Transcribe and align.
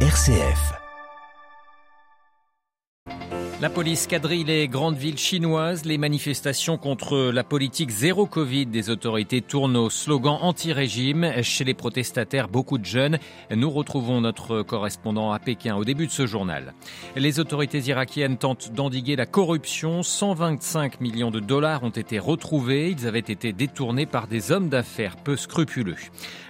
RCF. 0.00 0.85
La 3.62 3.70
police 3.70 4.06
quadrille 4.06 4.44
les 4.44 4.68
grandes 4.68 4.98
villes 4.98 5.16
chinoises. 5.16 5.86
Les 5.86 5.96
manifestations 5.96 6.76
contre 6.76 7.30
la 7.32 7.42
politique 7.42 7.88
zéro 7.88 8.26
Covid 8.26 8.66
des 8.66 8.90
autorités 8.90 9.40
tournent 9.40 9.78
au 9.78 9.88
slogan 9.88 10.36
anti-régime. 10.42 11.32
Chez 11.40 11.64
les 11.64 11.72
protestataires, 11.72 12.48
beaucoup 12.48 12.76
de 12.76 12.84
jeunes. 12.84 13.18
Nous 13.50 13.70
retrouvons 13.70 14.20
notre 14.20 14.60
correspondant 14.60 15.32
à 15.32 15.38
Pékin 15.38 15.74
au 15.74 15.86
début 15.86 16.06
de 16.06 16.12
ce 16.12 16.26
journal. 16.26 16.74
Les 17.16 17.40
autorités 17.40 17.78
irakiennes 17.78 18.36
tentent 18.36 18.72
d'endiguer 18.74 19.16
la 19.16 19.24
corruption. 19.24 20.02
125 20.02 21.00
millions 21.00 21.30
de 21.30 21.40
dollars 21.40 21.82
ont 21.82 21.88
été 21.88 22.18
retrouvés. 22.18 22.90
Ils 22.90 23.06
avaient 23.06 23.20
été 23.20 23.54
détournés 23.54 24.04
par 24.04 24.26
des 24.26 24.52
hommes 24.52 24.68
d'affaires 24.68 25.16
peu 25.16 25.34
scrupuleux. 25.34 25.96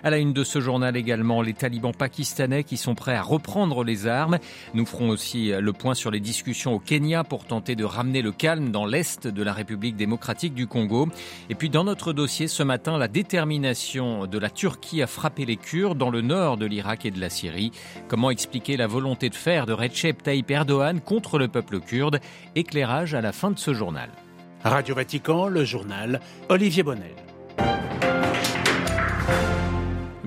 À 0.02 0.10
la 0.10 0.18
une 0.18 0.32
de 0.32 0.42
ce 0.42 0.60
journal 0.60 0.96
également, 0.96 1.40
les 1.40 1.54
talibans 1.54 1.94
pakistanais 1.94 2.64
qui 2.64 2.76
sont 2.76 2.96
prêts 2.96 3.14
à 3.14 3.22
reprendre 3.22 3.84
les 3.84 4.08
armes. 4.08 4.38
Nous 4.74 4.86
ferons 4.86 5.08
aussi 5.08 5.52
le 5.56 5.72
point 5.72 5.94
sur 5.94 6.10
les 6.10 6.20
discussions 6.20 6.74
au 6.74 6.80
Pour 7.28 7.44
tenter 7.44 7.76
de 7.76 7.84
ramener 7.84 8.22
le 8.22 8.32
calme 8.32 8.70
dans 8.70 8.86
l'est 8.86 9.26
de 9.26 9.42
la 9.42 9.52
République 9.52 9.96
démocratique 9.96 10.54
du 10.54 10.66
Congo. 10.66 11.08
Et 11.50 11.54
puis 11.54 11.68
dans 11.68 11.84
notre 11.84 12.14
dossier 12.14 12.48
ce 12.48 12.62
matin, 12.62 12.96
la 12.96 13.06
détermination 13.06 14.26
de 14.26 14.38
la 14.38 14.48
Turquie 14.48 15.02
à 15.02 15.06
frapper 15.06 15.44
les 15.44 15.56
Kurdes 15.56 15.98
dans 15.98 16.08
le 16.08 16.22
nord 16.22 16.56
de 16.56 16.64
l'Irak 16.64 17.04
et 17.04 17.10
de 17.10 17.20
la 17.20 17.28
Syrie. 17.28 17.70
Comment 18.08 18.30
expliquer 18.30 18.78
la 18.78 18.86
volonté 18.86 19.28
de 19.28 19.34
faire 19.34 19.66
de 19.66 19.74
Recep 19.74 20.22
Tayyip 20.22 20.50
Erdogan 20.50 21.02
contre 21.02 21.38
le 21.38 21.48
peuple 21.48 21.80
kurde? 21.80 22.18
Éclairage 22.54 23.12
à 23.12 23.20
la 23.20 23.32
fin 23.32 23.50
de 23.50 23.58
ce 23.58 23.74
journal. 23.74 24.08
Radio 24.64 24.94
Vatican, 24.94 25.48
le 25.48 25.64
journal 25.64 26.20
Olivier 26.48 26.82
Bonnel. 26.82 27.25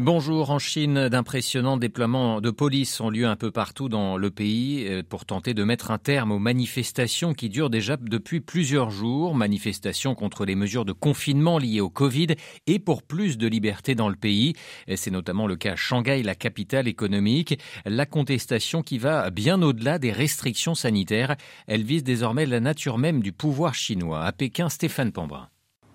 Bonjour. 0.02 0.50
En 0.52 0.60
Chine, 0.60 1.10
d'impressionnants 1.10 1.76
déploiements 1.76 2.40
de 2.40 2.52
police 2.52 3.02
ont 3.02 3.10
lieu 3.10 3.28
un 3.28 3.36
peu 3.36 3.52
partout 3.52 3.90
dans 3.90 4.16
le 4.16 4.32
pays 4.32 4.88
euh, 4.88 5.04
pour 5.04 5.26
tenter 5.26 5.54
de 5.54 5.66
mettre 5.66 5.92
un 5.92 5.98
terme 5.98 6.32
aux 6.32 6.40
manifestations 6.40 7.34
qui 7.34 7.50
durent 7.50 7.70
déjà 7.70 7.98
depuis 7.98 8.40
plusieurs 8.40 8.92
jours. 8.92 9.36
Manifestations 9.36 10.16
contre 10.16 10.46
les 10.46 10.56
mesures 10.56 10.86
de 10.86 10.94
confinement 10.94 11.58
liées 11.58 11.82
au 11.82 11.90
Covid 11.90 12.28
et 12.66 12.80
pour 12.80 13.04
plus 13.04 13.38
de 13.38 13.46
liberté 13.46 13.94
dans 13.94 14.08
le 14.08 14.16
pays. 14.16 14.54
C'est 14.96 15.12
notamment 15.12 15.48
le 15.48 15.58
cas 15.58 15.74
à 15.74 15.76
Shanghai, 15.76 16.24
la 16.24 16.34
capitale 16.34 16.88
économique. 16.88 17.60
La 17.84 18.06
contestation 18.06 18.84
qui 18.84 19.00
va 19.00 19.30
bien 19.32 19.62
au-delà 19.62 20.00
des 20.00 20.14
restrictions 20.14 20.76
sanitaires. 20.76 21.36
Elle 21.68 21.84
vise 21.84 22.06
désormais 22.06 22.46
la 22.46 22.62
nature 22.62 22.98
même 22.98 23.22
du 23.22 23.34
pouvoir 23.34 23.76
chinois. 23.76 24.24
À 24.24 24.32
Pékin, 24.32 24.70
Stéphane 24.70 25.12
Pambrin. 25.12 25.50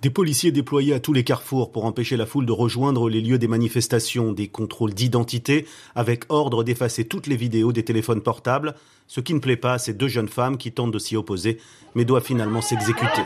Des 0.05 0.11
policiers 0.11 0.53
déployés 0.53 0.93
à 0.93 1.01
tous 1.01 1.15
les 1.15 1.25
carrefours 1.25 1.73
pour 1.73 1.87
empêcher 1.87 2.19
la 2.19 2.27
foule 2.27 2.45
de 2.45 2.53
rejoindre 2.53 3.09
les 3.09 3.23
lieux 3.23 3.39
des 3.39 3.49
manifestations, 3.49 4.33
des 4.33 4.49
contrôles 4.49 4.93
d'identité 4.93 5.67
avec 5.95 6.25
ordre 6.29 6.63
d'effacer 6.63 7.07
toutes 7.07 7.27
les 7.27 7.37
vidéos 7.37 7.73
des 7.73 7.85
téléphones 7.85 8.21
portables, 8.21 8.75
ce 9.07 9.23
qui 9.23 9.33
ne 9.33 9.39
plaît 9.39 9.57
pas 9.57 9.73
à 9.73 9.79
ces 9.79 9.95
deux 9.95 10.09
jeunes 10.09 10.29
femmes 10.29 10.59
qui 10.59 10.73
tentent 10.73 10.93
de 10.93 10.99
s'y 10.99 11.17
opposer 11.17 11.57
mais 11.95 12.05
doivent 12.05 12.23
finalement 12.23 12.61
s'exécuter. 12.61 13.23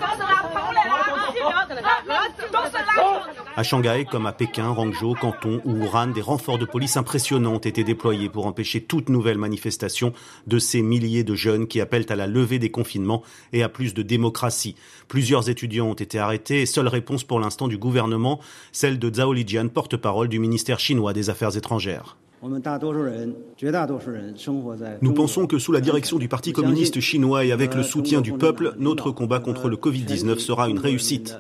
À 3.59 3.65
Shanghai, 3.65 4.07
comme 4.09 4.27
à 4.27 4.33
Pékin, 4.33 4.69
Rangzhou, 4.69 5.15
Canton 5.21 5.61
ou 5.65 5.73
Wuhan, 5.73 6.13
des 6.13 6.21
renforts 6.21 6.59
de 6.59 6.65
police 6.65 6.97
impressionnants 6.97 7.55
ont 7.55 7.59
été 7.59 7.83
déployés 7.83 8.29
pour 8.29 8.47
empêcher 8.47 8.81
toute 8.81 9.09
nouvelle 9.09 9.37
manifestation 9.37 10.13
de 10.47 10.61
ces 10.61 10.81
milliers 10.81 11.25
de 11.25 11.35
jeunes 11.35 11.67
qui 11.67 11.81
appellent 11.81 12.07
à 12.09 12.15
la 12.15 12.29
levée 12.29 12.61
des 12.61 12.71
confinements 12.71 13.25
et 13.53 13.65
à 13.65 13.69
plus 13.69 13.95
de 13.95 14.03
démocratie. 14.03 14.77
Plusieurs 15.09 15.51
étudiants 15.51 15.89
ont 15.89 15.95
été 15.95 16.21
arrêtés 16.21 16.63
et 16.63 16.67
seule 16.67 16.87
réponse 16.87 17.25
pour 17.25 17.41
l'instant 17.41 17.67
du 17.67 17.79
gouvernement, 17.79 18.39
celle 18.71 19.01
de 19.01 19.13
Zhao 19.13 19.33
Lijian, 19.33 19.67
porte-parole 19.67 20.29
du 20.29 20.39
ministère 20.39 20.79
chinois 20.79 21.13
des 21.13 21.29
Affaires 21.29 21.57
étrangères. 21.57 22.17
Nous 25.03 25.15
pensons 25.15 25.47
que 25.49 25.59
sous 25.59 25.73
la 25.73 25.81
direction 25.81 26.19
du 26.19 26.29
Parti 26.29 26.53
communiste 26.53 27.01
chinois 27.01 27.45
et 27.45 27.51
avec 27.51 27.75
le 27.75 27.83
soutien 27.83 28.21
du 28.21 28.35
peuple, 28.35 28.75
notre 28.79 29.11
combat 29.11 29.41
contre 29.41 29.69
le 29.69 29.75
Covid-19 29.75 30.39
sera 30.39 30.69
une 30.69 30.79
réussite. 30.79 31.35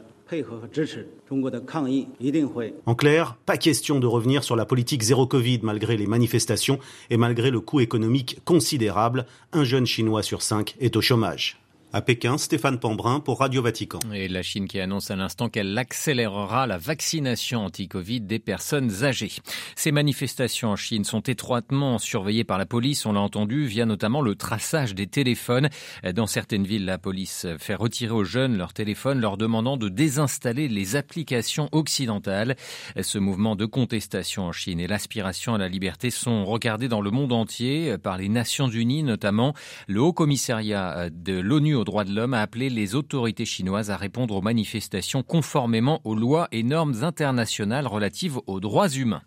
En 2.87 2.94
clair, 2.94 3.37
pas 3.47 3.56
question 3.56 3.99
de 3.99 4.06
revenir 4.06 4.44
sur 4.44 4.56
la 4.56 4.66
politique 4.66 5.03
zéro 5.03 5.27
Covid 5.27 5.61
malgré 5.62 5.97
les 5.97 6.06
manifestations 6.06 6.78
et 7.11 7.16
malgré 7.16 7.50
le 7.50 7.61
coût 7.61 7.81
économique 7.81 8.39
considérable. 8.44 9.27
Un 9.53 9.65
jeune 9.65 9.87
Chinois 9.87 10.22
sur 10.22 10.43
cinq 10.43 10.77
est 10.81 10.97
au 10.97 11.00
chômage. 11.00 11.59
À 11.91 12.03
Pékin, 12.03 12.37
Stéphane 12.37 12.78
Pambrin 12.78 13.19
pour 13.19 13.38
Radio 13.38 13.62
Vatican. 13.62 13.99
Et 14.12 14.28
la 14.28 14.43
Chine 14.43 14.69
qui 14.69 14.78
annonce 14.78 15.10
à 15.10 15.16
l'instant 15.16 15.49
qu'elle 15.49 15.76
accélérera 15.78 16.66
la 16.66 16.76
vaccination 16.76 17.65
anti-Covid 17.65 18.21
des 18.21 18.38
personnes 18.38 19.04
âgées. 19.04 19.32
Ces 19.75 19.91
manifestations 19.91 20.69
en 20.69 20.77
Chine 20.77 21.04
sont 21.04 21.22
étroitement 21.22 21.97
surveillées 21.97 22.44
par 22.44 22.59
la 22.59 22.66
police, 22.66 23.06
on 23.06 23.15
l'a 23.15 23.21
entendu, 23.21 23.65
via 23.65 23.87
notamment 23.87 24.21
le 24.21 24.34
traçage 24.34 24.94
des 24.94 25.06
téléphones. 25.06 25.71
Dans 26.15 26.27
certaines 26.27 26.65
villes, 26.65 26.84
la 26.84 26.98
police 26.98 27.47
fait 27.59 27.75
retirer 27.75 28.12
aux 28.12 28.22
jeunes 28.22 28.59
leurs 28.59 28.75
téléphones, 28.75 29.19
leur 29.19 29.38
demandant 29.38 29.78
de 29.78 29.88
désinstaller 29.88 30.69
les 30.69 30.94
applications 30.94 31.71
occidentales. 31.72 32.56
Ce 33.00 33.16
mouvement 33.16 33.56
de 33.56 33.65
contestation 33.65 34.43
en 34.43 34.53
Chine 34.53 34.78
et 34.78 34.88
l'aspiration 34.88 35.54
à 35.54 35.59
la 35.59 35.69
liberté 35.69 36.10
sont 36.10 36.44
regardés 36.44 36.88
dans 36.88 37.00
le 37.00 37.10
monde 37.10 37.32
entier 37.32 37.97
par 37.97 38.19
les 38.19 38.28
Nations 38.28 38.69
Unies, 38.69 39.04
notamment 39.04 39.54
le 39.87 40.03
Haut 40.03 40.12
Commissariat 40.12 41.09
de 41.10 41.32
l'ONU 41.32 41.78
aux 41.78 41.84
droits 41.84 42.05
de 42.05 42.15
l'homme 42.15 42.34
a 42.34 42.43
appelé 42.43 42.69
les 42.69 42.94
autorités 42.94 43.44
chinoises 43.44 43.91
à 43.91 43.97
répondre 43.97 44.34
aux 44.34 44.43
manifestations 44.43 45.22
conformément 45.22 46.00
aux 46.05 46.15
lois 46.15 46.49
et 46.53 46.62
normes 46.62 47.03
internationales 47.03 47.87
relatives 47.87 48.39
aux 48.47 48.61
droits 48.61 48.89
humains. 48.89 49.22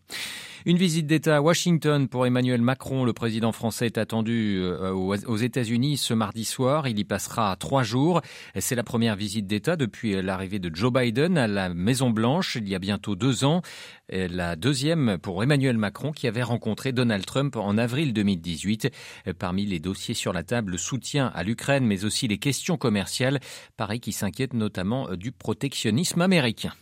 Une 0.66 0.78
visite 0.78 1.07
d'État 1.07 1.38
à 1.38 1.41
Washington 1.41 2.07
pour 2.07 2.28
Emmanuel 2.28 2.62
Macron. 2.62 3.03
Le 3.03 3.13
président 3.13 3.51
français 3.51 3.88
est 3.88 3.97
attendu 3.97 4.59
euh, 4.62 4.91
aux 4.91 5.35
États-Unis 5.38 5.97
ce 5.97 6.13
mardi 6.13 6.45
soir. 6.45 6.88
Il 6.88 7.00
y 7.00 7.03
passera 7.03 7.56
trois 7.56 7.81
jours. 7.81 8.22
C'est 8.59 8.75
la 8.75 8.83
première 8.83 9.16
visite 9.16 9.47
d'État 9.47 9.75
depuis 9.75 10.22
l'arrivée 10.22 10.59
de 10.59 10.69
Joe 10.72 10.94
Biden 10.94 11.39
à 11.39 11.47
la 11.47 11.73
Maison-Blanche 11.73 12.57
il 12.57 12.69
y 12.69 12.75
a 12.75 12.79
bientôt 12.79 13.16
deux 13.16 13.44
ans. 13.44 13.63
La 14.11 14.57
deuxième 14.57 15.17
pour 15.17 15.41
Emmanuel 15.41 15.77
Macron 15.77 16.11
qui 16.11 16.27
avait 16.27 16.44
rencontré 16.44 16.91
Donald 16.91 17.25
Trump 17.25 17.55
en 17.55 17.77
avril 17.77 18.11
2018. 18.11 18.89
Parmi 19.39 19.66
les 19.66 19.79
dossiers 19.79 20.13
sur 20.13 20.33
la 20.33 20.44
table, 20.44 20.72
le 20.73 20.77
soutien 20.77 21.31
à 21.33 21.44
l'Ukraine, 21.44 21.85
mais 21.85 22.03
aussi 22.03 22.27
les 22.27 22.38
questions 22.38 22.75
commerciales. 22.75 23.39
Pareil 23.77 24.01
qui 24.01 24.11
s'inquiète 24.11 24.53
notamment 24.53 25.16
du 25.16 25.31
protectionnisme 25.31 26.21
américain. 26.21 26.73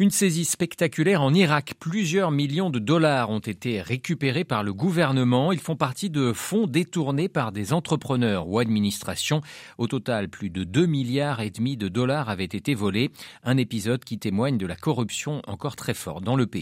Une 0.00 0.10
saisie 0.10 0.44
spectaculaire 0.44 1.22
en 1.22 1.34
Irak. 1.34 1.72
Plusieurs 1.80 2.30
millions 2.30 2.70
de 2.70 2.78
dollars 2.78 3.30
ont 3.30 3.40
été 3.40 3.82
récupérés 3.82 4.44
par 4.44 4.62
le 4.62 4.72
gouvernement. 4.72 5.50
Ils 5.50 5.58
font 5.58 5.74
partie 5.74 6.08
de 6.08 6.32
fonds 6.32 6.68
détournés 6.68 7.28
par 7.28 7.50
des 7.50 7.72
entrepreneurs 7.72 8.46
ou 8.46 8.60
administrations. 8.60 9.40
Au 9.76 9.88
total, 9.88 10.28
plus 10.28 10.50
de 10.50 10.62
2 10.62 10.86
milliards 10.86 11.40
et 11.40 11.50
demi 11.50 11.76
de 11.76 11.88
dollars 11.88 12.28
avaient 12.28 12.44
été 12.44 12.74
volés. 12.76 13.10
Un 13.42 13.56
épisode 13.56 14.04
qui 14.04 14.18
témoigne 14.18 14.56
de 14.56 14.66
la 14.66 14.76
corruption 14.76 15.42
encore 15.48 15.74
très 15.74 15.94
forte 15.94 16.22
dans 16.22 16.36
le 16.36 16.46
pays. 16.46 16.57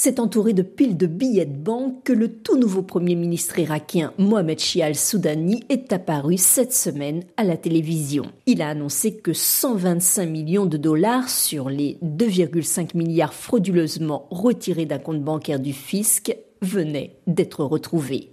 C'est 0.00 0.20
entouré 0.20 0.52
de 0.52 0.62
piles 0.62 0.96
de 0.96 1.08
billets 1.08 1.44
de 1.44 1.56
banque 1.56 2.04
que 2.04 2.12
le 2.12 2.28
tout 2.28 2.56
nouveau 2.56 2.82
Premier 2.82 3.16
ministre 3.16 3.58
irakien 3.58 4.12
Mohamed 4.16 4.60
Shia 4.60 4.86
al-Soudani 4.86 5.64
est 5.68 5.92
apparu 5.92 6.36
cette 6.36 6.72
semaine 6.72 7.24
à 7.36 7.42
la 7.42 7.56
télévision. 7.56 8.30
Il 8.46 8.62
a 8.62 8.68
annoncé 8.68 9.16
que 9.16 9.32
125 9.32 10.26
millions 10.26 10.66
de 10.66 10.76
dollars 10.76 11.28
sur 11.28 11.68
les 11.68 11.98
2,5 12.04 12.96
milliards 12.96 13.34
frauduleusement 13.34 14.28
retirés 14.30 14.86
d'un 14.86 15.00
compte 15.00 15.24
bancaire 15.24 15.58
du 15.58 15.72
fisc 15.72 16.32
venaient 16.62 17.16
d'être 17.26 17.64
retrouvés. 17.64 18.30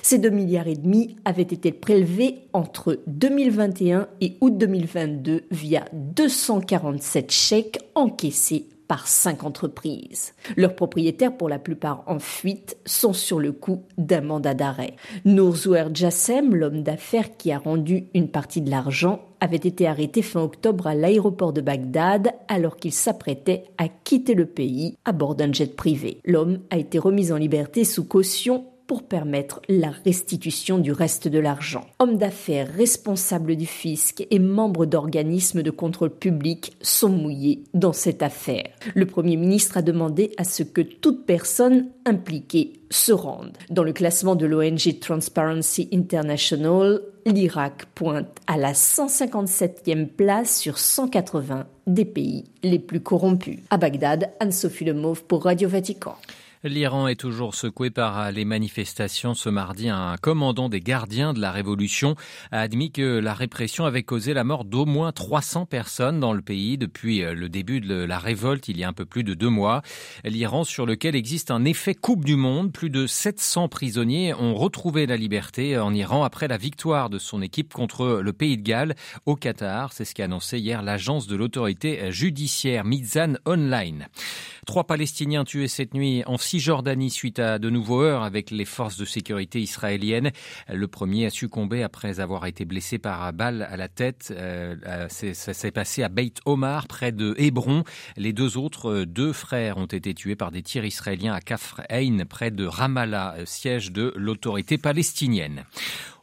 Ces 0.00 0.18
2 0.18 0.30
milliards 0.30 0.68
et 0.68 0.76
demi 0.76 1.16
avaient 1.26 1.42
été 1.42 1.72
prélevés 1.72 2.48
entre 2.54 3.00
2021 3.06 4.08
et 4.22 4.38
août 4.40 4.56
2022 4.56 5.42
via 5.50 5.84
247 5.92 7.30
chèques 7.30 7.80
encaissés 7.94 8.70
par 8.92 9.08
cinq 9.08 9.44
entreprises. 9.44 10.34
Leurs 10.54 10.74
propriétaires, 10.74 11.34
pour 11.34 11.48
la 11.48 11.58
plupart 11.58 12.04
en 12.06 12.18
fuite, 12.18 12.76
sont 12.84 13.14
sur 13.14 13.40
le 13.40 13.50
coup 13.50 13.84
d'un 13.96 14.20
mandat 14.20 14.52
d'arrêt. 14.52 14.96
Nourzouer 15.24 15.84
Jassem, 15.94 16.54
l'homme 16.54 16.82
d'affaires 16.82 17.38
qui 17.38 17.52
a 17.52 17.58
rendu 17.58 18.08
une 18.12 18.28
partie 18.28 18.60
de 18.60 18.70
l'argent, 18.70 19.20
avait 19.40 19.56
été 19.56 19.86
arrêté 19.86 20.20
fin 20.20 20.42
octobre 20.42 20.86
à 20.86 20.94
l'aéroport 20.94 21.54
de 21.54 21.62
Bagdad 21.62 22.34
alors 22.48 22.76
qu'il 22.76 22.92
s'apprêtait 22.92 23.64
à 23.78 23.88
quitter 23.88 24.34
le 24.34 24.44
pays 24.44 24.98
à 25.06 25.12
bord 25.12 25.36
d'un 25.36 25.54
jet 25.54 25.74
privé. 25.74 26.20
L'homme 26.26 26.58
a 26.68 26.76
été 26.76 26.98
remis 26.98 27.32
en 27.32 27.36
liberté 27.38 27.84
sous 27.84 28.04
caution 28.04 28.66
pour 28.92 29.04
permettre 29.04 29.62
la 29.70 29.88
restitution 30.04 30.76
du 30.76 30.92
reste 30.92 31.26
de 31.26 31.38
l'argent. 31.38 31.86
Hommes 31.98 32.18
d'affaires, 32.18 32.70
responsables 32.76 33.56
du 33.56 33.64
fisc 33.64 34.26
et 34.30 34.38
membres 34.38 34.84
d'organismes 34.84 35.62
de 35.62 35.70
contrôle 35.70 36.10
public 36.10 36.76
sont 36.82 37.08
mouillés 37.08 37.64
dans 37.72 37.94
cette 37.94 38.22
affaire. 38.22 38.68
Le 38.94 39.06
Premier 39.06 39.38
ministre 39.38 39.78
a 39.78 39.82
demandé 39.82 40.32
à 40.36 40.44
ce 40.44 40.62
que 40.62 40.82
toute 40.82 41.24
personne 41.24 41.86
impliquée 42.04 42.82
se 42.90 43.12
rende. 43.12 43.56
Dans 43.70 43.82
le 43.82 43.94
classement 43.94 44.34
de 44.34 44.44
l'ONG 44.44 44.98
Transparency 45.00 45.88
International, 45.94 47.00
l'Irak 47.24 47.86
pointe 47.94 48.40
à 48.46 48.58
la 48.58 48.74
157e 48.74 50.06
place 50.06 50.60
sur 50.60 50.78
180 50.78 51.66
des 51.86 52.04
pays 52.04 52.44
les 52.62 52.78
plus 52.78 53.00
corrompus. 53.00 53.60
À 53.70 53.78
Bagdad, 53.78 54.32
Anne-Sophie 54.38 54.84
Lemauve 54.84 55.24
pour 55.24 55.44
Radio 55.44 55.70
Vatican. 55.70 56.16
L'Iran 56.64 57.08
est 57.08 57.18
toujours 57.18 57.56
secoué 57.56 57.90
par 57.90 58.30
les 58.30 58.44
manifestations. 58.44 59.34
Ce 59.34 59.48
mardi, 59.48 59.88
un 59.88 60.16
commandant 60.16 60.68
des 60.68 60.80
gardiens 60.80 61.32
de 61.32 61.40
la 61.40 61.50
révolution 61.50 62.14
a 62.52 62.60
admis 62.60 62.92
que 62.92 63.18
la 63.18 63.34
répression 63.34 63.84
avait 63.84 64.04
causé 64.04 64.32
la 64.32 64.44
mort 64.44 64.64
d'au 64.64 64.86
moins 64.86 65.10
300 65.10 65.66
personnes 65.66 66.20
dans 66.20 66.32
le 66.32 66.40
pays 66.40 66.78
depuis 66.78 67.22
le 67.22 67.48
début 67.48 67.80
de 67.80 67.96
la 67.96 68.20
révolte 68.20 68.68
il 68.68 68.78
y 68.78 68.84
a 68.84 68.88
un 68.88 68.92
peu 68.92 69.04
plus 69.04 69.24
de 69.24 69.34
deux 69.34 69.48
mois. 69.48 69.82
L'Iran 70.22 70.62
sur 70.62 70.86
lequel 70.86 71.16
existe 71.16 71.50
un 71.50 71.64
effet 71.64 71.96
Coupe 71.96 72.24
du 72.24 72.36
Monde. 72.36 72.72
Plus 72.72 72.90
de 72.90 73.08
700 73.08 73.68
prisonniers 73.68 74.32
ont 74.32 74.54
retrouvé 74.54 75.06
la 75.06 75.16
liberté 75.16 75.76
en 75.76 75.92
Iran 75.92 76.22
après 76.22 76.46
la 76.46 76.58
victoire 76.58 77.10
de 77.10 77.18
son 77.18 77.42
équipe 77.42 77.72
contre 77.72 78.20
le 78.22 78.32
pays 78.32 78.56
de 78.56 78.62
Galles 78.62 78.94
au 79.26 79.34
Qatar. 79.34 79.92
C'est 79.92 80.04
ce 80.04 80.14
qu'a 80.14 80.26
annoncé 80.26 80.60
hier 80.60 80.82
l'agence 80.82 81.26
de 81.26 81.34
l'autorité 81.34 82.12
judiciaire 82.12 82.84
Mizan 82.84 83.34
Online. 83.46 84.06
Trois 84.64 84.84
Palestiniens 84.84 85.44
tués 85.44 85.66
cette 85.66 85.92
nuit 85.92 86.22
en 86.26 86.38
Cisjordanie 86.38 87.10
suite 87.10 87.40
à 87.40 87.58
de 87.58 87.68
nouveaux 87.68 88.02
heurts 88.02 88.22
avec 88.22 88.52
les 88.52 88.64
forces 88.64 88.96
de 88.96 89.04
sécurité 89.04 89.60
israéliennes. 89.60 90.30
Le 90.72 90.86
premier 90.86 91.26
a 91.26 91.30
succombé 91.30 91.82
après 91.82 92.20
avoir 92.20 92.46
été 92.46 92.64
blessé 92.64 92.98
par 92.98 93.32
balle 93.32 93.66
à 93.68 93.76
la 93.76 93.88
tête. 93.88 94.32
Euh, 94.36 95.08
ça 95.08 95.52
s'est 95.52 95.72
passé 95.72 96.04
à 96.04 96.08
Beit 96.08 96.34
Omar, 96.44 96.86
près 96.86 97.10
de 97.10 97.34
Hébron. 97.38 97.82
Les 98.16 98.32
deux 98.32 98.56
autres, 98.56 98.90
euh, 98.90 99.06
deux 99.06 99.32
frères, 99.32 99.78
ont 99.78 99.86
été 99.86 100.14
tués 100.14 100.36
par 100.36 100.52
des 100.52 100.62
tirs 100.62 100.84
israéliens 100.84 101.34
à 101.34 101.40
Kafr 101.40 101.80
Ein, 101.90 102.24
près 102.24 102.52
de 102.52 102.64
Ramallah, 102.64 103.34
euh, 103.38 103.44
siège 103.44 103.90
de 103.90 104.12
l'autorité 104.14 104.78
palestinienne. 104.78 105.64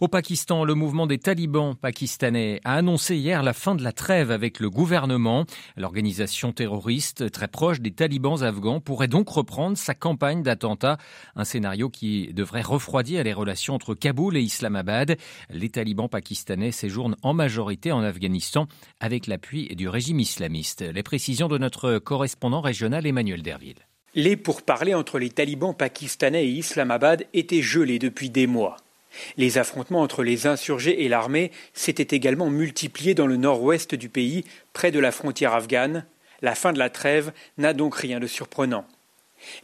Au 0.02 0.08
Pakistan, 0.08 0.64
le 0.64 0.76
mouvement 0.76 1.08
des 1.08 1.18
talibans 1.18 1.76
pakistanais 1.76 2.62
a 2.64 2.76
annoncé 2.76 3.18
hier 3.18 3.44
la 3.44 3.52
fin 3.52 3.76
de 3.76 3.84
la 3.84 3.92
trêve 3.92 4.32
avec 4.32 4.62
le 4.62 4.70
gouvernement. 4.70 5.44
L'organisation 5.76 6.54
terroriste 6.54 7.30
très 7.32 7.50
proche 7.50 7.82
des 7.82 7.92
talibans 7.92 8.42
afghans 8.42 8.80
pourrait 8.80 9.10
donc 9.10 9.28
reprendre 9.28 9.78
sa 9.78 9.94
campagne 9.94 10.42
d'attentats, 10.42 10.98
un 11.36 11.44
scénario 11.44 11.90
qui 11.90 12.34
devrait 12.34 12.62
refroidir 12.62 13.26
les 13.26 13.34
relations 13.34 13.76
entre 13.76 13.94
Kaboul 13.94 14.38
et 14.38 14.42
Islamabad. 14.42 15.18
Les 15.50 15.70
talibans 15.70 16.08
pakistanais 16.08 16.72
séjournent 16.72 17.18
en 17.22 17.34
majorité 17.34 17.92
en 17.92 18.02
Afghanistan 18.02 18.68
avec 19.02 19.28
l'appui 19.28 19.76
du 19.76 19.90
régime 19.90 20.22
islamiste. 20.22 20.80
Les 20.82 21.04
précisions 21.04 21.50
de 21.50 21.58
notre 21.58 22.00
correspondant 22.00 22.62
régional 22.62 23.06
Emmanuel 23.06 23.42
Derville. 23.42 23.86
Les 24.16 24.38
pourparlers 24.38 24.94
entre 24.94 25.20
les 25.20 25.30
talibans 25.30 25.76
pakistanais 25.76 26.46
et 26.46 26.52
Islamabad 26.52 27.26
étaient 27.34 27.62
gelés 27.62 28.00
depuis 28.00 28.30
des 28.30 28.48
mois. 28.48 28.78
Les 29.38 29.58
affrontements 29.58 30.02
entre 30.02 30.24
les 30.24 30.48
insurgés 30.48 31.04
et 31.04 31.10
l'armée 31.10 31.52
s'étaient 31.74 32.16
également 32.16 32.50
multipliés 32.50 33.14
dans 33.14 33.28
le 33.28 33.38
nord-ouest 33.38 33.96
du 33.96 34.10
pays, 34.10 34.46
près 34.74 34.92
de 34.92 35.00
la 35.00 35.12
frontière 35.12 35.54
afghane. 35.54 36.06
La 36.42 36.56
fin 36.56 36.74
de 36.74 36.80
la 36.80 36.90
trêve 36.90 37.32
n'a 37.58 37.74
donc 37.74 37.96
rien 37.96 38.20
de 38.20 38.28
surprenant. 38.28 38.86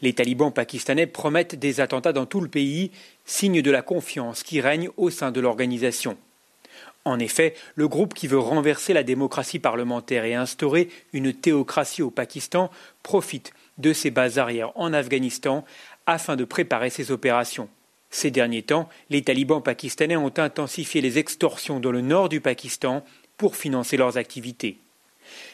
Les 0.02 0.13
talibans 0.13 0.52
pakistanais 0.52 1.07
promettent 1.07 1.56
des 1.56 1.80
attentats 1.80 2.13
dans 2.13 2.25
tout 2.25 2.42
le 2.42 2.48
pays, 2.48 2.92
signe 3.25 3.62
de 3.62 3.72
la 3.72 3.81
confiance 3.81 4.44
qui 4.44 4.62
règne 4.62 4.90
au 4.98 5.10
sein 5.10 5.31
de 5.31 5.42
l'organisation. 5.42 6.18
En 7.04 7.19
effet, 7.19 7.54
le 7.75 7.88
groupe 7.88 8.16
qui 8.16 8.28
veut 8.28 8.40
renverser 8.40 8.94
la 8.94 9.04
démocratie 9.04 9.60
parlementaire 9.60 10.25
et 10.25 10.34
instaurer 10.34 10.90
une 11.13 11.34
théocratie 11.34 12.01
au 12.01 12.10
Pakistan 12.10 12.72
profite 13.04 13.54
de 13.78 13.94
ses 13.94 14.10
bases 14.10 14.40
arrières 14.40 14.72
en 14.75 14.92
Afghanistan 14.92 15.66
afin 16.08 16.36
de 16.36 16.46
préparer 16.46 16.90
ses 16.90 17.12
opérations. 17.12 17.69
Ces 18.15 18.31
derniers 18.31 18.63
temps, 18.63 18.88
les 19.09 19.23
talibans 19.23 19.62
pakistanais 19.62 20.15
ont 20.15 20.31
intensifié 20.38 21.01
les 21.01 21.17
extorsions 21.17 21.81
dans 21.81 21.91
le 21.91 22.00
nord 22.00 22.29
du 22.29 22.39
Pakistan 22.39 23.03
pour 23.35 23.57
financer 23.57 23.97
leurs 23.97 24.17
activités. 24.17 24.77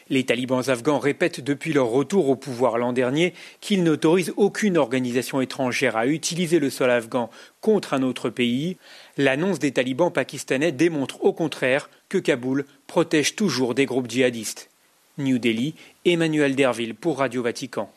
Les 0.10 0.26
talibans 0.26 0.70
afghans 0.70 1.00
répètent 1.00 1.42
depuis 1.42 1.74
leur 1.74 1.88
retour 1.88 2.30
au 2.30 2.36
pouvoir 2.36 2.78
l'an 2.78 2.94
dernier 2.94 3.34
qu'ils 3.62 3.82
n'autorisent 3.82 4.34
aucune 4.38 4.78
organisation 4.78 5.42
étrangère 5.42 5.98
à 5.98 6.06
utiliser 6.06 6.60
le 6.60 6.70
sol 6.70 6.92
afghan 6.92 7.32
contre 7.62 7.96
un 7.96 8.04
autre 8.04 8.30
pays. 8.30 8.78
L'annonce 9.18 9.58
des 9.58 9.72
talibans 9.72 10.14
pakistanais 10.14 10.72
démontre 10.72 11.26
au 11.26 11.34
contraire 11.34 11.90
que 12.10 12.20
Kaboul 12.20 12.66
protège 12.86 13.36
toujours 13.36 13.74
des 13.74 13.88
groupes 13.88 14.12
djihadistes. 14.12 14.70
New 15.18 15.40
Delhi, 15.40 15.74
Emmanuel 16.06 16.56
Derville 16.56 16.94
pour 16.94 17.18
Radio 17.18 17.42
Vatican. 17.42 17.92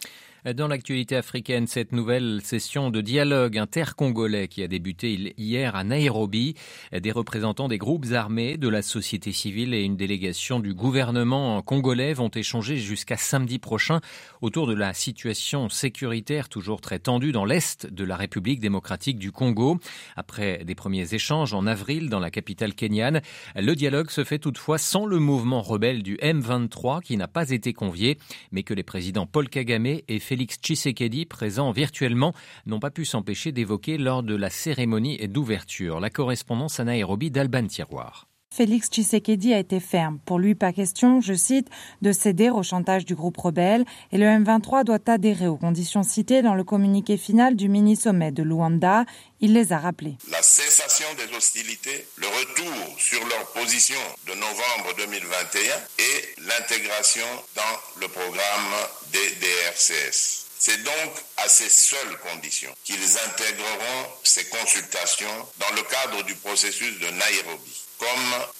Dans 0.52 0.68
l'actualité 0.68 1.16
africaine, 1.16 1.66
cette 1.66 1.92
nouvelle 1.92 2.42
session 2.44 2.90
de 2.90 3.00
dialogue 3.00 3.56
intercongolais 3.56 4.46
qui 4.46 4.62
a 4.62 4.68
débuté 4.68 5.32
hier 5.38 5.74
à 5.74 5.84
Nairobi, 5.84 6.54
des 6.92 7.12
représentants 7.12 7.66
des 7.66 7.78
groupes 7.78 8.12
armés, 8.12 8.58
de 8.58 8.68
la 8.68 8.82
société 8.82 9.32
civile 9.32 9.72
et 9.72 9.84
une 9.84 9.96
délégation 9.96 10.60
du 10.60 10.74
gouvernement 10.74 11.62
congolais 11.62 12.12
vont 12.12 12.28
échanger 12.28 12.76
jusqu'à 12.76 13.16
samedi 13.16 13.58
prochain 13.58 14.02
autour 14.42 14.66
de 14.66 14.74
la 14.74 14.92
situation 14.92 15.70
sécuritaire 15.70 16.50
toujours 16.50 16.82
très 16.82 16.98
tendue 16.98 17.32
dans 17.32 17.46
l'est 17.46 17.86
de 17.86 18.04
la 18.04 18.16
République 18.16 18.60
démocratique 18.60 19.18
du 19.18 19.32
Congo. 19.32 19.78
Après 20.14 20.62
des 20.66 20.74
premiers 20.74 21.14
échanges 21.14 21.54
en 21.54 21.66
avril 21.66 22.10
dans 22.10 22.20
la 22.20 22.30
capitale 22.30 22.74
kenyane, 22.74 23.22
le 23.56 23.74
dialogue 23.74 24.10
se 24.10 24.24
fait 24.24 24.40
toutefois 24.40 24.76
sans 24.76 25.06
le 25.06 25.18
mouvement 25.18 25.62
rebelle 25.62 26.02
du 26.02 26.16
M23 26.16 27.00
qui 27.00 27.16
n'a 27.16 27.28
pas 27.28 27.48
été 27.48 27.72
convié, 27.72 28.18
mais 28.52 28.62
que 28.62 28.74
les 28.74 28.82
présidents 28.82 29.24
Paul 29.24 29.48
Kagame 29.48 29.86
et 29.86 30.18
Félix 30.20 30.33
Tshisekedi, 30.36 31.26
présents 31.26 31.72
virtuellement, 31.72 32.34
n'ont 32.66 32.80
pas 32.80 32.90
pu 32.90 33.04
s'empêcher 33.04 33.52
d'évoquer 33.52 33.98
lors 33.98 34.22
de 34.22 34.34
la 34.34 34.50
cérémonie 34.50 35.16
d'ouverture. 35.28 36.00
La 36.00 36.10
correspondance 36.10 36.80
à 36.80 36.84
Nairobi 36.84 37.30
d'Alban 37.30 37.66
Tiroir. 37.66 38.28
Félix 38.54 38.88
Tshisekedi 38.88 39.52
a 39.52 39.58
été 39.58 39.80
ferme. 39.80 40.20
Pour 40.24 40.38
lui, 40.38 40.54
pas 40.54 40.72
question, 40.72 41.20
je 41.20 41.34
cite, 41.34 41.66
de 42.02 42.12
céder 42.12 42.50
au 42.50 42.62
chantage 42.62 43.04
du 43.04 43.16
groupe 43.16 43.36
rebelle 43.36 43.84
et 44.12 44.16
le 44.16 44.26
M23 44.26 44.84
doit 44.84 45.00
adhérer 45.08 45.48
aux 45.48 45.56
conditions 45.56 46.04
citées 46.04 46.40
dans 46.40 46.54
le 46.54 46.62
communiqué 46.62 47.16
final 47.16 47.56
du 47.56 47.68
mini-sommet 47.68 48.30
de 48.30 48.44
Luanda. 48.44 49.06
Il 49.40 49.54
les 49.54 49.72
a 49.72 49.78
rappelées. 49.78 50.16
La 50.30 50.40
cessation 50.40 51.08
des 51.18 51.36
hostilités, 51.36 52.06
le 52.16 52.28
retour 52.28 52.96
sur 52.96 53.18
leur 53.26 53.44
position 53.54 53.98
de 54.28 54.34
novembre 54.34 54.94
2021 54.98 55.74
et 55.98 56.42
l'intégration 56.46 57.26
dans 57.56 58.00
le 58.00 58.06
programme 58.06 58.72
des 59.10 59.30
DRCS. 59.40 60.46
C'est 60.56 60.80
donc 60.84 61.12
à 61.38 61.48
ces 61.48 61.68
seules 61.68 62.18
conditions 62.30 62.70
qu'ils 62.84 63.18
intégreront 63.26 64.10
ces 64.22 64.44
consultations 64.44 65.48
dans 65.58 65.74
le 65.74 65.82
cadre 65.82 66.22
du 66.24 66.36
processus 66.36 67.00
de 67.00 67.06
Nairobi 67.06 67.83
comme 67.98 68.08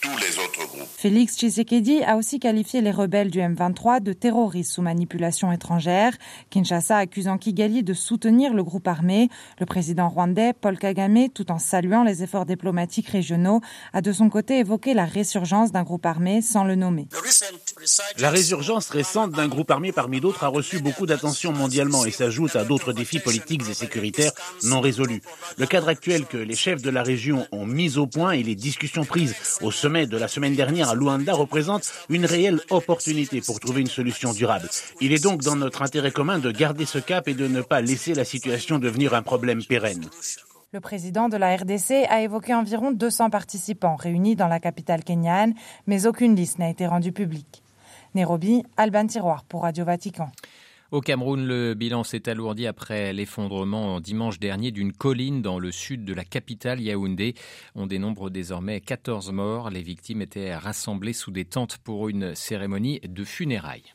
tous 0.00 0.16
les 0.18 0.38
autres 0.38 0.66
groupes. 0.68 0.88
Félix 0.96 1.36
Tshisekedi 1.36 2.02
a 2.02 2.16
aussi 2.16 2.38
qualifié 2.38 2.80
les 2.80 2.90
rebelles 2.90 3.30
du 3.30 3.40
M23 3.40 4.02
de 4.02 4.12
terroristes 4.12 4.72
sous 4.72 4.82
manipulation 4.82 5.52
étrangère. 5.52 6.16
Kinshasa 6.50 6.96
accusant 6.96 7.38
Kigali 7.38 7.82
de 7.82 7.94
soutenir 7.94 8.54
le 8.54 8.64
groupe 8.64 8.88
armé. 8.88 9.28
Le 9.58 9.66
président 9.66 10.08
rwandais 10.08 10.52
Paul 10.52 10.78
Kagame, 10.78 11.28
tout 11.28 11.50
en 11.50 11.58
saluant 11.58 12.04
les 12.04 12.22
efforts 12.22 12.46
diplomatiques 12.46 13.08
régionaux, 13.08 13.60
a 13.92 14.00
de 14.00 14.12
son 14.12 14.30
côté 14.30 14.58
évoqué 14.58 14.94
la 14.94 15.04
résurgence 15.04 15.72
d'un 15.72 15.82
groupe 15.82 16.06
armé 16.06 16.40
sans 16.42 16.64
le 16.64 16.74
nommer. 16.74 17.06
La 18.18 18.30
résurgence 18.30 18.88
récente 18.90 19.32
d'un 19.32 19.48
groupe 19.48 19.70
armé 19.70 19.92
parmi 19.92 20.20
d'autres 20.20 20.44
a 20.44 20.48
reçu 20.48 20.78
beaucoup 20.78 21.06
d'attention 21.06 21.52
mondialement 21.52 22.04
et 22.04 22.10
s'ajoute 22.10 22.56
à 22.56 22.64
d'autres 22.64 22.92
défis 22.92 23.18
politiques 23.18 23.68
et 23.68 23.74
sécuritaires 23.74 24.32
non 24.64 24.80
résolus. 24.80 25.22
Le 25.58 25.66
cadre 25.66 25.88
actuel 25.88 26.26
que 26.26 26.36
les 26.36 26.54
chefs 26.54 26.82
de 26.82 26.90
la 26.90 27.02
région 27.02 27.46
ont 27.52 27.66
mis 27.66 27.98
au 27.98 28.06
point 28.06 28.32
et 28.32 28.42
les 28.42 28.54
discussions 28.54 29.04
prises 29.04 29.34
au 29.60 29.70
sommet 29.70 30.06
de 30.06 30.16
la 30.16 30.28
semaine 30.28 30.54
dernière 30.54 30.88
à 30.88 30.94
Luanda 30.94 31.34
représente 31.34 31.92
une 32.08 32.26
réelle 32.26 32.60
opportunité 32.70 33.40
pour 33.40 33.60
trouver 33.60 33.80
une 33.80 33.88
solution 33.88 34.32
durable. 34.32 34.68
Il 35.00 35.12
est 35.12 35.22
donc 35.22 35.42
dans 35.42 35.56
notre 35.56 35.82
intérêt 35.82 36.10
commun 36.10 36.38
de 36.38 36.50
garder 36.50 36.86
ce 36.86 36.98
cap 36.98 37.28
et 37.28 37.34
de 37.34 37.48
ne 37.48 37.60
pas 37.60 37.80
laisser 37.80 38.14
la 38.14 38.24
situation 38.24 38.78
devenir 38.78 39.14
un 39.14 39.22
problème 39.22 39.64
pérenne. 39.64 40.08
Le 40.72 40.80
président 40.80 41.28
de 41.28 41.36
la 41.36 41.54
RDC 41.54 42.06
a 42.08 42.22
évoqué 42.22 42.52
environ 42.52 42.90
200 42.90 43.30
participants 43.30 43.94
réunis 43.94 44.34
dans 44.34 44.48
la 44.48 44.58
capitale 44.58 45.04
kenyane, 45.04 45.54
mais 45.86 46.06
aucune 46.06 46.34
liste 46.34 46.58
n'a 46.58 46.68
été 46.68 46.86
rendue 46.86 47.12
publique. 47.12 47.63
Nairobi, 48.14 48.62
Alban 48.76 49.06
Tiroir 49.06 49.44
pour 49.44 49.62
Radio 49.62 49.84
Vatican. 49.84 50.30
Au 50.90 51.00
Cameroun, 51.00 51.44
le 51.44 51.74
bilan 51.74 52.04
s'est 52.04 52.28
alourdi 52.28 52.66
après 52.66 53.12
l'effondrement 53.12 54.00
dimanche 54.00 54.38
dernier 54.38 54.70
d'une 54.70 54.92
colline 54.92 55.42
dans 55.42 55.58
le 55.58 55.72
sud 55.72 56.04
de 56.04 56.14
la 56.14 56.24
capitale 56.24 56.80
Yaoundé. 56.80 57.34
On 57.74 57.86
dénombre 57.86 58.30
désormais 58.30 58.80
14 58.80 59.32
morts. 59.32 59.70
Les 59.70 59.82
victimes 59.82 60.22
étaient 60.22 60.54
rassemblées 60.54 61.12
sous 61.12 61.32
des 61.32 61.46
tentes 61.46 61.78
pour 61.78 62.08
une 62.08 62.34
cérémonie 62.36 63.00
de 63.00 63.24
funérailles. 63.24 63.94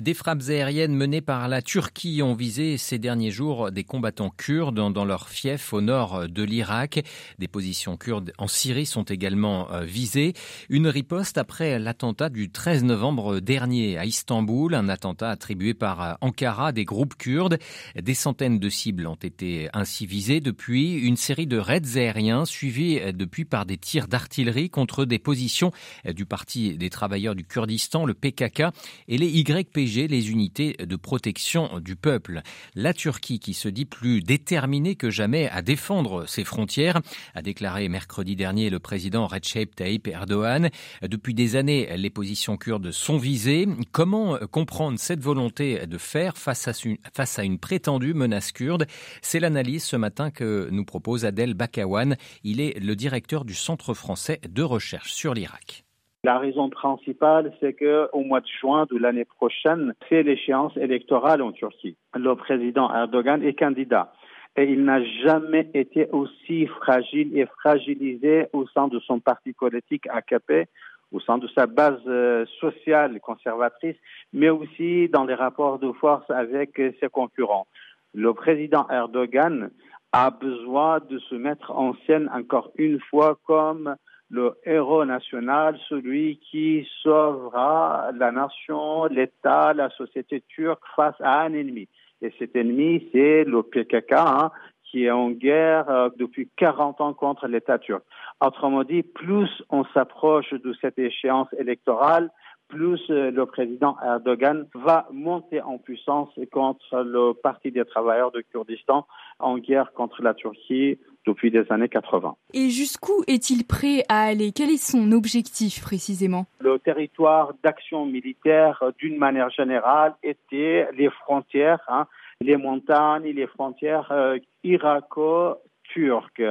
Des 0.00 0.12
frappes 0.12 0.42
aériennes 0.48 0.96
menées 0.96 1.20
par 1.20 1.46
la 1.46 1.62
Turquie 1.62 2.20
ont 2.20 2.34
visé 2.34 2.78
ces 2.78 2.98
derniers 2.98 3.30
jours 3.30 3.70
des 3.70 3.84
combattants 3.84 4.34
kurdes 4.36 4.92
dans 4.92 5.04
leur 5.04 5.28
fief 5.28 5.72
au 5.72 5.80
nord 5.80 6.28
de 6.28 6.42
l'Irak. 6.42 7.04
Des 7.38 7.46
positions 7.46 7.96
kurdes 7.96 8.32
en 8.36 8.48
Syrie 8.48 8.86
sont 8.86 9.04
également 9.04 9.70
euh, 9.70 9.84
visées. 9.84 10.32
Une 10.68 10.88
riposte 10.88 11.38
après 11.38 11.78
l'attentat 11.78 12.28
du 12.28 12.50
13 12.50 12.82
novembre 12.82 13.38
dernier 13.38 13.96
à 13.96 14.04
Istanbul, 14.04 14.74
un 14.74 14.88
attentat 14.88 15.30
attribué 15.30 15.74
par 15.74 16.02
euh, 16.02 16.14
Ankara 16.22 16.72
des 16.72 16.84
groupes 16.84 17.14
kurdes. 17.14 17.58
Des 17.94 18.14
centaines 18.14 18.58
de 18.58 18.68
cibles 18.68 19.06
ont 19.06 19.14
été 19.14 19.68
ainsi 19.74 20.06
visées 20.06 20.40
depuis 20.40 20.94
une 20.94 21.16
série 21.16 21.46
de 21.46 21.56
raids 21.56 21.96
aériens 21.96 22.46
suivis 22.46 22.98
euh, 22.98 23.12
depuis 23.12 23.44
par 23.44 23.64
des 23.64 23.78
tirs 23.78 24.08
d'artillerie 24.08 24.70
contre 24.70 25.04
des 25.04 25.20
positions 25.20 25.70
du 26.04 26.26
Parti 26.26 26.76
des 26.76 26.90
travailleurs 26.90 27.36
du 27.36 27.44
Kurdistan, 27.44 28.06
le 28.06 28.14
PKK, 28.14 28.64
et 29.06 29.18
les 29.18 29.28
YPG 29.28 29.83
les 29.84 30.30
unités 30.30 30.76
de 30.78 30.96
protection 30.96 31.78
du 31.78 31.94
peuple. 31.94 32.40
La 32.74 32.94
Turquie, 32.94 33.38
qui 33.38 33.52
se 33.52 33.68
dit 33.68 33.84
plus 33.84 34.22
déterminée 34.22 34.96
que 34.96 35.10
jamais 35.10 35.48
à 35.50 35.60
défendre 35.60 36.26
ses 36.26 36.42
frontières, 36.42 37.00
a 37.34 37.42
déclaré 37.42 37.88
mercredi 37.88 38.34
dernier 38.34 38.70
le 38.70 38.78
président 38.78 39.26
Recep 39.26 39.76
Tayyip 39.76 40.08
Erdogan. 40.08 40.70
Depuis 41.02 41.34
des 41.34 41.56
années, 41.56 41.94
les 41.96 42.10
positions 42.10 42.56
kurdes 42.56 42.90
sont 42.92 43.18
visées. 43.18 43.68
Comment 43.92 44.38
comprendre 44.50 44.98
cette 44.98 45.20
volonté 45.20 45.86
de 45.86 45.98
faire 45.98 46.38
face 46.38 46.66
à 46.66 46.72
une, 46.84 46.96
face 47.14 47.38
à 47.38 47.44
une 47.44 47.58
prétendue 47.58 48.14
menace 48.14 48.52
kurde? 48.52 48.86
C'est 49.20 49.40
l'analyse 49.40 49.84
ce 49.84 49.96
matin 49.96 50.30
que 50.30 50.68
nous 50.70 50.84
propose 50.84 51.26
Adel 51.26 51.52
Bakawan. 51.54 52.16
Il 52.42 52.60
est 52.60 52.80
le 52.80 52.96
directeur 52.96 53.44
du 53.44 53.54
Centre 53.54 53.92
français 53.92 54.40
de 54.48 54.62
recherche 54.62 55.12
sur 55.12 55.34
l'Irak. 55.34 55.84
La 56.24 56.38
raison 56.38 56.70
principale, 56.70 57.52
c'est 57.60 57.74
que 57.74 58.08
au 58.14 58.22
mois 58.22 58.40
de 58.40 58.46
juin 58.58 58.86
de 58.90 58.96
l'année 58.96 59.26
prochaine, 59.26 59.92
c'est 60.08 60.22
l'échéance 60.22 60.74
électorale 60.78 61.42
en 61.42 61.52
Turquie. 61.52 61.98
Le 62.14 62.34
président 62.34 62.90
Erdogan 62.90 63.42
est 63.42 63.52
candidat 63.52 64.10
et 64.56 64.64
il 64.64 64.84
n'a 64.84 65.04
jamais 65.22 65.68
été 65.74 66.08
aussi 66.12 66.66
fragile 66.66 67.36
et 67.36 67.44
fragilisé 67.44 68.46
au 68.54 68.66
sein 68.68 68.88
de 68.88 69.00
son 69.00 69.20
parti 69.20 69.52
politique 69.52 70.06
AKP, 70.06 70.66
au 71.12 71.20
sein 71.20 71.36
de 71.36 71.46
sa 71.48 71.66
base 71.66 72.00
euh, 72.06 72.46
sociale 72.58 73.20
conservatrice, 73.20 73.96
mais 74.32 74.48
aussi 74.48 75.10
dans 75.10 75.26
les 75.26 75.34
rapports 75.34 75.78
de 75.78 75.92
force 75.92 76.30
avec 76.30 76.80
ses 77.00 77.08
concurrents. 77.12 77.66
Le 78.14 78.32
président 78.32 78.88
Erdogan 78.88 79.70
a 80.12 80.30
besoin 80.30 81.00
de 81.00 81.18
se 81.18 81.34
mettre 81.34 81.70
en 81.70 81.92
scène 82.06 82.30
encore 82.32 82.70
une 82.76 82.98
fois 83.10 83.36
comme 83.44 83.96
le 84.34 84.54
héros 84.64 85.04
national, 85.04 85.78
celui 85.88 86.38
qui 86.38 86.88
sauvera 87.02 88.10
la 88.16 88.32
nation, 88.32 89.04
l'État, 89.04 89.72
la 89.72 89.90
société 89.90 90.42
turque 90.48 90.82
face 90.96 91.14
à 91.20 91.42
un 91.42 91.52
ennemi. 91.54 91.88
Et 92.20 92.32
cet 92.38 92.56
ennemi, 92.56 93.08
c'est 93.12 93.44
le 93.44 93.62
PKK, 93.62 94.12
hein, 94.12 94.50
qui 94.84 95.04
est 95.04 95.10
en 95.12 95.30
guerre 95.30 95.88
euh, 95.88 96.08
depuis 96.16 96.48
40 96.56 97.00
ans 97.00 97.14
contre 97.14 97.46
l'État 97.46 97.78
turc. 97.78 98.02
Autrement 98.44 98.82
dit, 98.82 99.04
plus 99.04 99.50
on 99.70 99.84
s'approche 99.94 100.52
de 100.52 100.74
cette 100.80 100.98
échéance 100.98 101.48
électorale, 101.56 102.30
plus 102.66 103.00
euh, 103.10 103.30
le 103.30 103.46
président 103.46 103.96
Erdogan 104.04 104.66
va 104.74 105.06
monter 105.12 105.62
en 105.62 105.78
puissance 105.78 106.30
contre 106.50 107.02
le 107.02 107.34
Parti 107.34 107.70
des 107.70 107.84
travailleurs 107.84 108.32
de 108.32 108.40
Kurdistan 108.40 109.06
en 109.38 109.58
guerre 109.58 109.92
contre 109.92 110.22
la 110.22 110.34
Turquie 110.34 110.98
depuis 111.26 111.50
les 111.50 111.70
années 111.70 111.88
80. 111.88 112.36
Et 112.52 112.70
jusqu'où 112.70 113.22
est-il 113.26 113.64
prêt 113.64 114.04
à 114.08 114.24
aller? 114.24 114.52
Quel 114.52 114.70
est 114.70 114.82
son 114.82 115.12
objectif 115.12 115.82
précisément? 115.82 116.46
Le 116.60 116.78
territoire 116.78 117.52
d'action 117.62 118.06
militaire, 118.06 118.82
d'une 118.98 119.16
manière 119.16 119.50
générale, 119.50 120.14
était 120.22 120.88
les 120.96 121.10
frontières, 121.10 121.82
hein, 121.88 122.06
les 122.40 122.56
montagnes, 122.56 123.24
les 123.24 123.46
frontières 123.46 124.10
euh, 124.12 124.38
irako-turques 124.62 126.42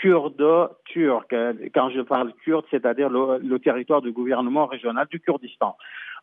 kurde-turc. 0.00 1.34
Quand 1.74 1.90
je 1.90 2.00
parle 2.00 2.32
kurde, 2.44 2.64
c'est-à-dire 2.70 3.08
le, 3.08 3.38
le, 3.38 3.58
territoire 3.58 4.02
du 4.02 4.12
gouvernement 4.12 4.66
régional 4.66 5.06
du 5.10 5.20
Kurdistan. 5.20 5.76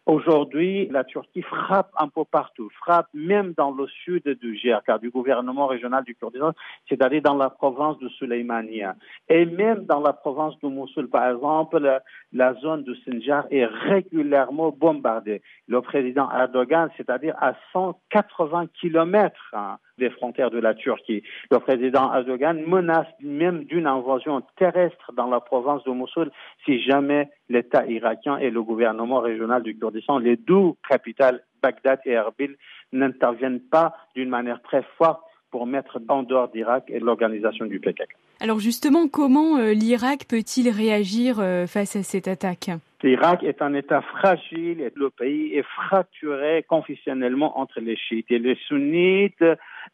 Aujourd'hui, 0.05 0.87
la 0.91 1.03
Turquie 1.03 1.41
frappe 1.41 1.89
un 1.97 2.09
peu 2.09 2.25
partout, 2.25 2.69
frappe 2.79 3.07
même 3.15 3.53
dans 3.57 3.71
le 3.71 3.87
sud 3.87 4.23
du 4.39 4.53
GRK, 4.53 4.99
du 5.01 5.09
gouvernement 5.09 5.65
régional 5.65 6.03
du 6.03 6.13
Kurdistan, 6.13 6.51
c'est-à-dire 6.87 7.23
dans 7.23 7.35
la 7.35 7.49
province 7.49 7.97
de 7.97 8.07
Suleymania. 8.09 8.95
Et 9.29 9.45
même 9.45 9.85
dans 9.85 10.01
la 10.01 10.13
province 10.13 10.53
de 10.61 10.67
Mossoul, 10.67 11.09
par 11.09 11.27
exemple, 11.31 11.79
la, 11.79 12.03
la 12.33 12.53
zone 12.53 12.83
de 12.83 12.93
Sinjar 13.03 13.45
est 13.49 13.65
régulièrement 13.65 14.69
bombardée. 14.69 15.41
Le 15.67 15.81
président 15.81 16.29
Erdogan, 16.31 16.89
c'est-à-dire 16.97 17.35
à 17.41 17.55
180 17.73 18.67
kilomètres 18.79 19.53
hein, 19.53 19.77
des 19.97 20.09
frontières 20.09 20.51
de 20.51 20.59
la 20.59 20.73
Turquie. 20.73 21.23
Le 21.51 21.59
président 21.59 22.13
Erdogan 22.13 22.61
menace 22.65 23.07
même 23.21 23.63
d'une 23.65 23.87
invasion 23.87 24.41
terrestre 24.57 25.11
dans 25.15 25.27
la 25.27 25.39
province 25.39 25.83
de 25.83 25.91
Mossoul 25.91 26.31
si 26.65 26.81
jamais 26.81 27.29
l'État 27.49 27.85
irakien 27.85 28.37
et 28.37 28.49
le 28.49 28.61
gouvernement 28.63 29.19
régional 29.19 29.63
du 29.63 29.77
Kurdistan, 29.77 30.19
les 30.19 30.35
deux 30.35 30.73
capitales, 30.87 31.43
Bagdad 31.61 31.99
et 32.05 32.11
Erbil, 32.11 32.55
n'interviennent 32.91 33.61
pas 33.61 33.95
d'une 34.15 34.29
manière 34.29 34.61
très 34.61 34.83
forte 34.97 35.21
pour 35.51 35.65
mettre 35.65 36.01
en 36.09 36.23
dehors 36.23 36.49
d'Irak 36.49 36.83
et 36.89 36.99
l'organisation 36.99 37.65
du 37.65 37.79
PKK. 37.79 38.15
Alors 38.41 38.59
justement, 38.59 39.07
comment 39.07 39.57
euh, 39.57 39.71
l'Irak 39.71 40.25
peut-il 40.27 40.69
réagir 40.69 41.39
euh, 41.39 41.65
face 41.65 41.95
à 41.95 42.03
cette 42.03 42.27
attaque? 42.27 42.69
L'Irak 43.03 43.43
est 43.43 43.61
un 43.61 43.73
État 43.73 44.01
fragile 44.01 44.81
et 44.81 44.91
le 44.95 45.09
pays 45.09 45.53
est 45.53 45.63
fracturé 45.63 46.65
confessionnellement 46.67 47.57
entre 47.59 47.79
les 47.79 47.95
chiites 47.95 48.29
et 48.31 48.39
les 48.39 48.57
sunnites, 48.67 49.45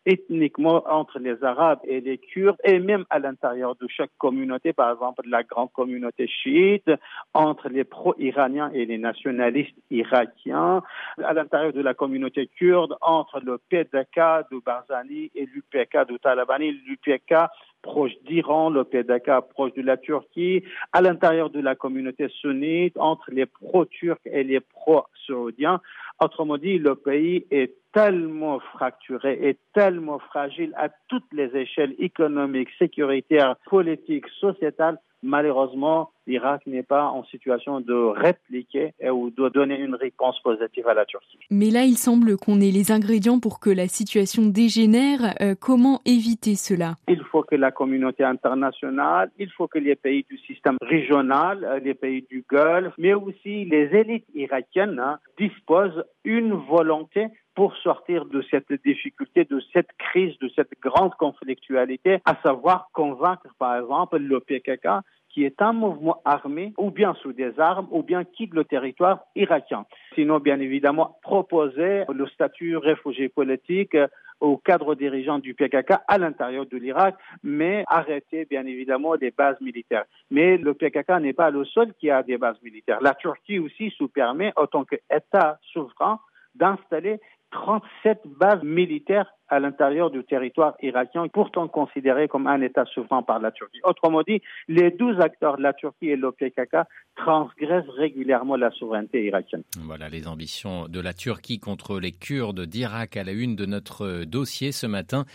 ethniquement 0.05 0.83
entre 0.87 1.19
les 1.19 1.43
arabes 1.43 1.79
et 1.83 2.01
les 2.01 2.17
kurdes, 2.17 2.57
et 2.63 2.79
même 2.79 3.05
à 3.09 3.19
l'intérieur 3.19 3.75
de 3.75 3.87
chaque 3.87 4.11
communauté, 4.17 4.73
par 4.73 4.91
exemple 4.91 5.21
la 5.27 5.43
grande 5.43 5.71
communauté 5.71 6.27
chiite, 6.27 6.89
entre 7.33 7.69
les 7.69 7.83
pro-iraniens 7.83 8.71
et 8.73 8.85
les 8.85 8.97
nationalistes 8.97 9.75
irakiens, 9.89 10.83
à 11.23 11.33
l'intérieur 11.33 11.73
de 11.73 11.81
la 11.81 11.93
communauté 11.93 12.47
kurde, 12.47 12.95
entre 13.01 13.39
le 13.39 13.57
PDK 13.69 14.49
de 14.51 14.59
Barzani 14.63 15.31
et 15.35 15.45
l'UPK 15.45 16.07
de 16.07 16.17
Talabani, 16.17 16.71
l'UPK 16.71 17.33
proche 17.81 18.11
d'Iran, 18.27 18.69
le 18.69 18.83
PDK 18.83 19.41
proche 19.49 19.73
de 19.73 19.81
la 19.81 19.97
Turquie, 19.97 20.63
à 20.93 21.01
l'intérieur 21.01 21.49
de 21.49 21.59
la 21.59 21.75
communauté 21.75 22.27
sunnite, 22.29 22.97
entre 22.97 23.31
les 23.31 23.45
pro-turcs 23.45 24.21
et 24.25 24.43
les 24.43 24.59
pro-saoudiens. 24.59 25.81
Autrement 26.21 26.59
dit, 26.59 26.77
le 26.77 26.93
pays 26.93 27.47
est 27.49 27.73
tellement 27.93 28.59
fracturé 28.59 29.39
et 29.41 29.57
tellement 29.73 30.19
fragile 30.19 30.71
à 30.77 30.89
toutes 31.07 31.25
les 31.33 31.49
échelles 31.57 31.95
économiques, 31.97 32.69
sécuritaires, 32.77 33.55
politiques, 33.65 34.27
sociétales 34.39 34.99
malheureusement, 35.23 36.11
l'Irak 36.27 36.65
n'est 36.67 36.83
pas 36.83 37.05
en 37.05 37.23
situation 37.25 37.79
de 37.81 37.93
répliquer 37.93 38.93
ou 39.11 39.29
de 39.29 39.49
donner 39.49 39.79
une 39.79 39.95
réponse 39.95 40.39
positive 40.41 40.87
à 40.87 40.93
la 40.93 41.05
Turquie. 41.05 41.39
Mais 41.49 41.69
là, 41.69 41.83
il 41.83 41.97
semble 41.97 42.37
qu'on 42.37 42.61
ait 42.61 42.71
les 42.71 42.91
ingrédients 42.91 43.39
pour 43.39 43.59
que 43.59 43.69
la 43.69 43.87
situation 43.87 44.43
dégénère. 44.45 45.35
Euh, 45.41 45.55
comment 45.59 46.01
éviter 46.05 46.55
cela? 46.55 46.95
Il 47.07 47.21
faut 47.31 47.43
que 47.43 47.55
la 47.55 47.71
communauté 47.71 48.23
internationale, 48.23 49.31
il 49.37 49.49
faut 49.51 49.67
que 49.67 49.79
les 49.79 49.95
pays 49.95 50.25
du 50.29 50.37
système 50.39 50.77
régional, 50.81 51.63
euh, 51.63 51.79
les 51.79 51.93
pays 51.93 52.25
du 52.29 52.45
Golfe, 52.49 52.93
mais 52.97 53.13
aussi 53.13 53.65
les 53.65 53.89
élites 53.93 54.25
irakiennes 54.35 54.99
hein, 54.99 55.19
disposent 55.37 56.03
une 56.23 56.53
volonté 56.53 57.27
pour 57.55 57.75
sortir 57.77 58.25
de 58.25 58.41
cette 58.49 58.71
difficulté, 58.83 59.45
de 59.45 59.61
cette 59.73 59.91
crise, 59.97 60.37
de 60.39 60.49
cette 60.55 60.71
grande 60.81 61.13
conflictualité, 61.15 62.19
à 62.25 62.35
savoir 62.41 62.89
convaincre 62.93 63.47
par 63.59 63.77
exemple 63.77 64.17
le 64.17 64.39
PKK 64.39 65.03
qui 65.33 65.45
est 65.45 65.61
un 65.61 65.73
mouvement 65.73 66.21
armé, 66.25 66.73
ou 66.77 66.91
bien 66.91 67.13
sous 67.21 67.33
des 67.33 67.59
armes, 67.59 67.87
ou 67.91 68.03
bien 68.03 68.23
quitte 68.23 68.53
le 68.53 68.65
territoire 68.65 69.21
irakien. 69.35 69.85
Sinon, 70.13 70.39
bien 70.39 70.59
évidemment, 70.59 71.17
proposer 71.21 72.03
le 72.13 72.27
statut 72.27 72.75
réfugié 72.77 73.29
politique 73.29 73.95
au 74.41 74.57
cadre 74.57 74.95
dirigeant 74.95 75.39
du 75.39 75.53
PKK 75.53 75.93
à 76.07 76.17
l'intérieur 76.17 76.65
de 76.65 76.75
l'Irak, 76.75 77.15
mais 77.43 77.83
arrêter 77.87 78.45
bien 78.45 78.65
évidemment 78.65 79.15
des 79.15 79.31
bases 79.31 79.61
militaires. 79.61 80.05
Mais 80.31 80.57
le 80.57 80.73
PKK 80.73 81.21
n'est 81.21 81.33
pas 81.33 81.51
le 81.51 81.63
seul 81.63 81.93
qui 81.93 82.09
a 82.09 82.23
des 82.23 82.37
bases 82.37 82.61
militaires. 82.63 82.99
La 83.01 83.13
Turquie 83.13 83.59
aussi 83.59 83.91
se 83.91 84.03
permet, 84.05 84.51
en 84.55 84.65
tant 84.65 84.83
qu'État 84.83 85.59
souverain, 85.71 86.19
d'installer 86.55 87.19
37 87.51 88.21
bases 88.39 88.63
militaires 88.63 89.27
à 89.51 89.59
l'intérieur 89.59 90.09
du 90.11 90.23
territoire 90.23 90.75
irakien, 90.81 91.27
pourtant 91.27 91.67
considéré 91.67 92.29
comme 92.29 92.47
un 92.47 92.61
État 92.61 92.85
souverain 92.85 93.21
par 93.21 93.39
la 93.39 93.51
Turquie. 93.51 93.81
Autrement 93.83 94.23
dit, 94.23 94.41
les 94.69 94.91
12 94.91 95.19
acteurs 95.19 95.57
de 95.57 95.61
la 95.61 95.73
Turquie 95.73 96.09
et 96.09 96.15
le 96.15 96.31
PKK 96.31 96.87
transgressent 97.17 97.89
régulièrement 97.89 98.55
la 98.55 98.71
souveraineté 98.71 99.25
irakienne. 99.25 99.63
Voilà 99.81 100.07
les 100.07 100.27
ambitions 100.27 100.87
de 100.87 101.01
la 101.01 101.13
Turquie 101.13 101.59
contre 101.59 101.99
les 101.99 102.13
Kurdes 102.13 102.61
d'Irak 102.61 103.17
à 103.17 103.25
la 103.25 103.33
une 103.33 103.57
de 103.57 103.65
notre 103.65 104.23
dossier 104.23 104.71
ce 104.71 104.87
matin. 104.87 105.25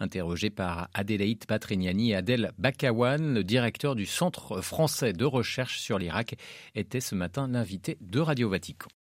Interrogé 0.00 0.50
par 0.50 0.88
Adélaïde 0.94 1.46
Patrignani 1.46 2.10
et 2.10 2.16
Adèle 2.16 2.52
Bakawan, 2.58 3.34
le 3.34 3.44
directeur 3.44 3.94
du 3.94 4.04
Centre 4.04 4.62
français 4.62 5.12
de 5.12 5.24
recherche 5.24 5.78
sur 5.78 5.98
l'Irak, 5.98 6.36
était 6.74 7.00
ce 7.00 7.14
matin 7.14 7.48
l'invité 7.48 7.96
de 8.00 8.20
Radio 8.20 8.48
Vatican. 8.48 8.88